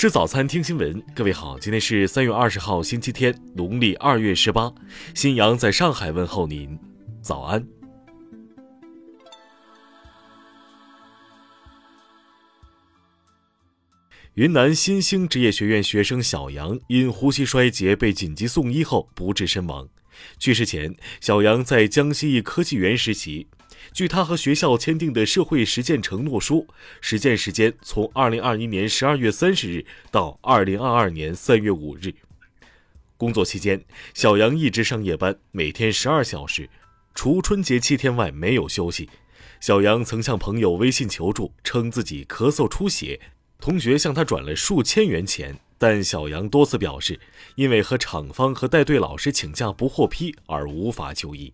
[0.00, 0.98] 吃早餐，听新闻。
[1.14, 4.72] 各位好，今天是三月二十号，星期天，农历二月十八。
[5.14, 6.78] 新阳在上海问候您，
[7.20, 7.62] 早安。
[14.32, 19.86] 云南新兴职业学院学生小杨因呼吸衰竭被紧急送医后不治身亡。
[20.38, 23.48] 去世前，小杨在江西一科技园实习。
[23.92, 26.66] 据他和学校签订的社会实践承诺书，
[27.00, 32.14] 实践时间从2021年12月30日到2022年3月5日。
[33.16, 36.70] 工作期间，小杨一直上夜班，每天12小时，
[37.14, 39.10] 除春节七天外没有休息。
[39.60, 43.20] 小杨曾向朋友微信求助，称自己咳嗽出血，
[43.60, 47.20] 同学向他转了数千元钱，但小杨多次表示，
[47.56, 51.52] 因为和厂方和带队老师请假不获批而无法就医。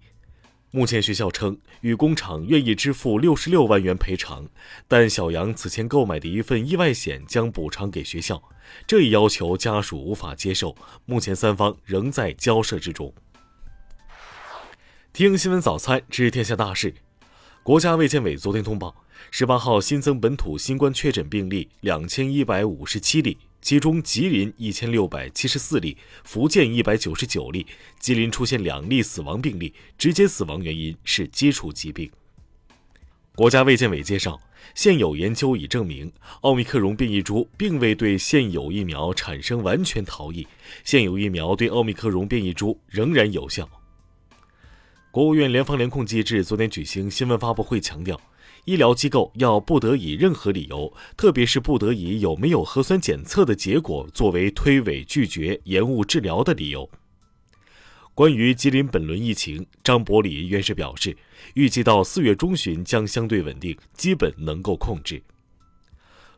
[0.76, 4.46] 目前学校称与工厂愿意支付六十六万元赔偿，
[4.86, 8.42] 但小杨此前购买的一份意外险将补偿给学校，
[8.86, 10.76] 这一要求家属无法接受。
[11.06, 13.10] 目前三方仍在交涉之中。
[15.14, 16.94] 听新闻早餐知天下大事，
[17.62, 18.94] 国家卫健委昨天通报，
[19.30, 23.38] 十八号新增本土新冠确诊病例两千一百五十七例。
[23.66, 27.66] 其中，吉林一千六百七十四例，福建一百九十九例。
[27.98, 32.08] 吉林出现两例死亡病例，直接死亡原因是基础疾病。
[33.34, 34.40] 国家卫健委介绍，
[34.76, 40.46] 现有研究已证明，奥密克戎变异株并未对现有疫苗产生完全逃逸，
[40.84, 43.68] 现有疫苗对奥密克戎变异株仍然有效。
[45.16, 48.20] 国务院联防联控机制昨天举行新闻发布会，强调。
[48.66, 56.90] 医疗机构要不得以任何理由，特别是不得以有没有核酸检测的结果作为推诿拒绝、延误治疗的理由。
[58.14, 61.16] 关于吉林本轮疫情，张伯礼院士表示，
[61.54, 65.22] 预计到四月中旬将相对稳定，基本能够控制。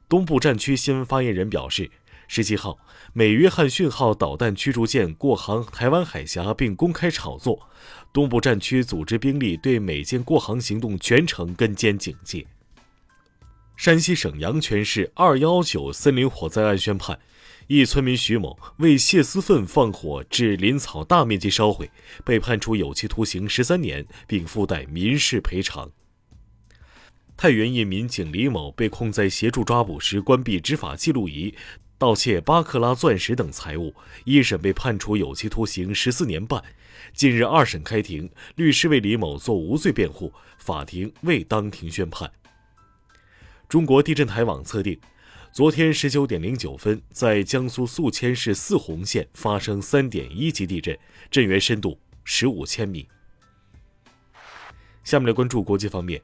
[0.09, 1.91] 东部战区新闻发言人表示。
[2.31, 2.79] 十七号，
[3.15, 7.71] 美约翰逊号导弹驱逐舰过航台湾海峡并公开炒作，
[8.13, 12.47] 东部战区组织兵力对美舰过航行动全程跟监警戒。
[13.77, 17.17] 山西省阳泉市二幺九森林火灾案宣判，
[17.69, 21.89] 一村民徐某为泄私愤放火致林草大面积烧毁，
[22.25, 25.89] 被判处有期徒刑十三年，并附带民事赔偿。
[27.37, 31.55] 太原一民警李某被控在协助抓捕时关闭执法记录仪。
[31.99, 33.93] 盗窃八克拉钻石等财物，
[34.25, 36.63] 一审被判处有期徒刑十四年半。
[37.13, 42.31] 近日二审开庭，律师为李某做无罪辩护，法庭未当庭宣判。
[43.69, 44.97] 中国地震台网测定，
[45.53, 50.97] 昨天十九点零九分，在江苏宿迁市泗洪县发生三点一级地震，
[51.33, 53.09] 震源深度十五千米。
[55.03, 56.23] 下面来关注国际方面，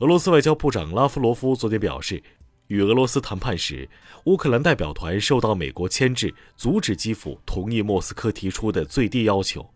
[0.00, 2.22] 俄罗斯外交部长拉夫罗夫昨天表示。
[2.68, 3.88] 与俄罗斯谈判时，
[4.24, 9.70] 乌克兰代表团受到美国牵制，阻止基辅同意莫斯科提出的最低要求。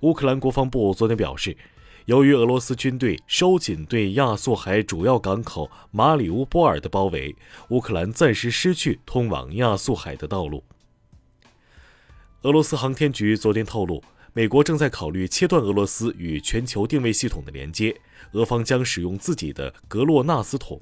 [0.00, 1.56] 乌克兰国防部昨天表示，
[2.06, 7.36] 由于俄罗斯军队收紧对亚速海主要港口马里乌波尔的包围，
[7.68, 10.64] 乌克兰暂时失去通往亚速海的道路。
[12.42, 14.02] 俄罗斯航天局昨天透露，
[14.32, 18.00] 美国正在考虑切断俄罗斯与全球定位系统的连接，
[18.32, 20.80] 俄方将使用自己的格洛纳斯桶。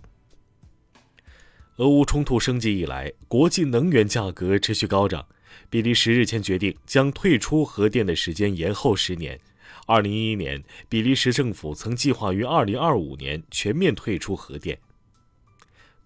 [1.78, 5.26] 俄乌冲突升级以来，国际能源价格持续高涨。
[5.68, 9.40] 比利时日前决定将退出核电的时间延后十年。
[9.86, 14.78] 二零一一年，比利时政府曾计划于二零二五年全面退出核电。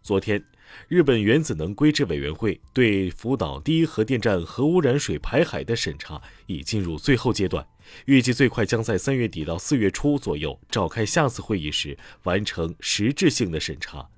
[0.02, 0.42] 昨天，
[0.88, 7.66] 日本原子能规制委员会对福岛第一核电站核污染水排海的审查已进入最后阶段，
[8.06, 14.08] 预计最快将在三月底到四月初左右召开下次会议时完成实质性的审查。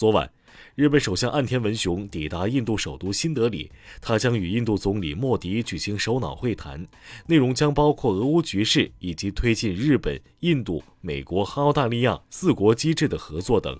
[0.00, 0.32] 昨晚，
[0.76, 6.86] 日本首相岸田文雄抵达印度首都新德里，他将与印度总理莫迪举行首脑会谈，
[7.26, 13.78] 内容将包括俄乌局势以及推进日本、印度、美国和澳大利亚四国机制的合作等。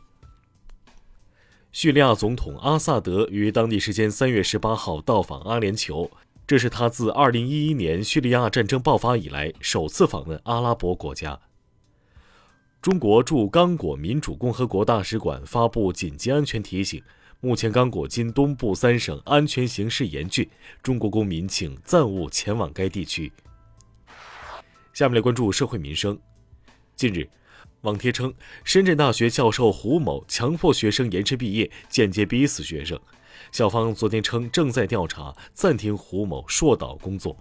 [1.73, 6.11] 叙利亚总统阿萨德于当地时间三月十八号到访阿联酋，
[6.47, 11.41] 这是他自二零一一年叙利亚战争爆发以来首次访问阿拉伯国家。
[12.83, 17.03] 中国驻刚果民主共和国大使馆发布紧急安全提醒：
[17.41, 20.49] 目前刚果金东部三省安全形势严峻，
[20.83, 23.31] 中国公民请暂勿前往该地区。
[24.95, 26.19] 下面来关注社会民生。
[26.97, 27.29] 近日，
[27.83, 28.33] 网帖称
[28.65, 32.99] 深圳大学教授胡某强迫学生延迟毕业，间接逼死学生。
[33.53, 37.37] 校方昨天称正在调查，暂停胡某硕导工作。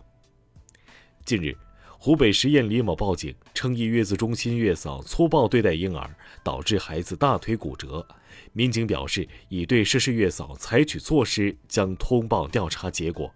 [1.24, 1.56] 近日。
[2.02, 6.10] 湖北十堰李某报警称，一月子中心月嫂粗暴对待婴儿，
[6.42, 8.08] 导致孩子大腿骨折。
[8.54, 13.30] 民警表示，已对涉事月嫂采取措施，将通报调查结果。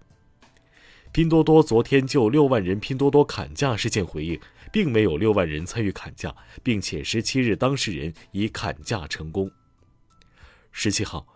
[1.11, 4.39] 拼多多昨天就六万人拼多多砍价事件回应，
[4.71, 6.33] 并没有六万人参与砍价，
[6.63, 9.51] 并且十七日当事人已砍价成功。
[10.71, 11.27] 十七号。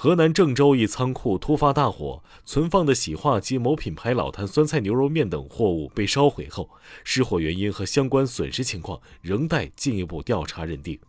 [0.00, 6.70] 河南郑州一仓库突发大火，存放的洗化及某品牌老坛酸菜牛肉面等货物被烧毁后，
[7.02, 11.00] 失火原因和相关损失情况仍待进一步调查认定。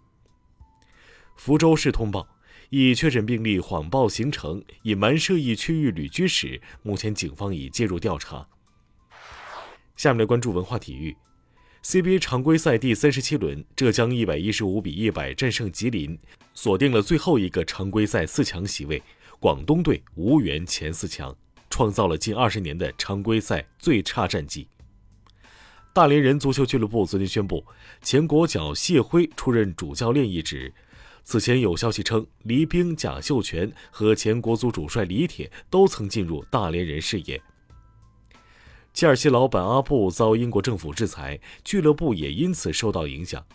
[1.36, 2.28] 福州市通报，
[2.72, 8.48] 一确诊病例谎报行程，隐瞒涉疫区域旅居史，目前警方已介入调查。
[9.96, 11.16] 下面来关注文化体育。
[11.82, 16.20] CBA 常规赛第三十七轮，浙江一百一十五比一百战胜吉林，
[16.54, 19.02] 锁定了最后一个常规赛四强席位。
[19.40, 21.34] 广东队无缘前四强，
[21.70, 24.68] 创造了近二十年的常规赛最差战绩。
[25.94, 27.66] 大连人足球俱乐部昨天宣布，
[28.02, 30.74] 前国脚谢晖出任主教练一职。
[31.24, 37.42] 此前有消息称，黎兵、贾秀全和前国足主帅李铁都曾进入大连人视野。
[39.00, 43.46] 切尔西老板阿布遭英国政府制裁，俱乐部也因此受到影响。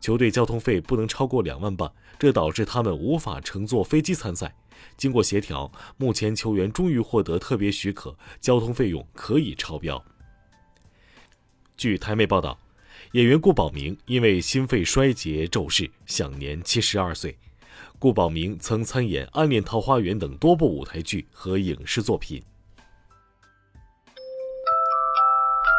[0.00, 4.56] 球队交通费不能超过两万镑，这导致他们无法乘坐飞机参赛。
[4.96, 10.02] 经过协调，目前球员终于获得特别许可，交通费用可以超标。
[11.76, 12.58] 据台媒报道，
[13.12, 17.36] 演员顾宝明因为心肺衰竭骤逝，享年七十二岁。
[17.98, 22.42] 顾宝明曾参演《暗恋桃花源》等多部舞台剧和影视作品。